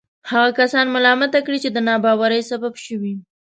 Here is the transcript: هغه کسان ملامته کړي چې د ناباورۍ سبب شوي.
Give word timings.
هغه 0.31 0.49
کسان 0.59 0.85
ملامته 0.95 1.39
کړي 1.45 1.57
چې 1.63 1.69
د 1.71 1.77
ناباورۍ 1.87 2.41
سبب 2.51 2.73
شوي. 2.85 3.13